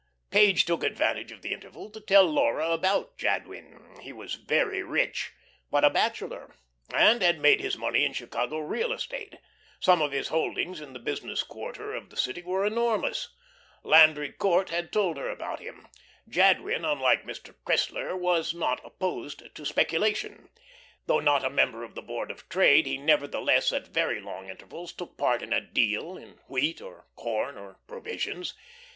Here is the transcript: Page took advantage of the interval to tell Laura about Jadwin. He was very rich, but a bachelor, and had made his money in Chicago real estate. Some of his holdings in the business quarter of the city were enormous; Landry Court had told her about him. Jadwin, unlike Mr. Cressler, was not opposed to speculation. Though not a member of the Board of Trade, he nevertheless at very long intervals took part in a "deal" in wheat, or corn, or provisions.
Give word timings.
Page 0.31 0.65
took 0.65 0.83
advantage 0.83 1.31
of 1.31 1.43
the 1.43 1.53
interval 1.53 1.87
to 1.91 2.01
tell 2.01 2.23
Laura 2.23 2.71
about 2.71 3.19
Jadwin. 3.19 3.97
He 4.01 4.11
was 4.11 4.33
very 4.33 4.81
rich, 4.81 5.31
but 5.69 5.85
a 5.85 5.91
bachelor, 5.91 6.55
and 6.91 7.21
had 7.21 7.37
made 7.39 7.61
his 7.61 7.77
money 7.77 8.03
in 8.03 8.11
Chicago 8.13 8.57
real 8.57 8.91
estate. 8.93 9.35
Some 9.79 10.01
of 10.01 10.11
his 10.11 10.29
holdings 10.29 10.81
in 10.81 10.93
the 10.93 10.97
business 10.99 11.43
quarter 11.43 11.93
of 11.93 12.09
the 12.09 12.17
city 12.17 12.41
were 12.41 12.65
enormous; 12.65 13.29
Landry 13.83 14.31
Court 14.31 14.69
had 14.71 14.91
told 14.91 15.17
her 15.17 15.29
about 15.29 15.59
him. 15.59 15.87
Jadwin, 16.27 16.83
unlike 16.83 17.23
Mr. 17.23 17.53
Cressler, 17.63 18.17
was 18.17 18.55
not 18.55 18.81
opposed 18.83 19.53
to 19.53 19.63
speculation. 19.67 20.49
Though 21.05 21.19
not 21.19 21.45
a 21.45 21.49
member 21.51 21.83
of 21.83 21.93
the 21.93 22.01
Board 22.01 22.31
of 22.31 22.49
Trade, 22.49 22.87
he 22.87 22.97
nevertheless 22.97 23.71
at 23.71 23.89
very 23.89 24.19
long 24.19 24.49
intervals 24.49 24.93
took 24.93 25.15
part 25.15 25.43
in 25.43 25.53
a 25.53 25.61
"deal" 25.61 26.17
in 26.17 26.39
wheat, 26.47 26.81
or 26.81 27.05
corn, 27.15 27.55
or 27.55 27.77
provisions. 27.85 28.55